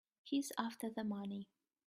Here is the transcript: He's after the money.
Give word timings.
He's 0.23 0.51
after 0.57 0.89
the 0.89 1.03
money. 1.03 1.47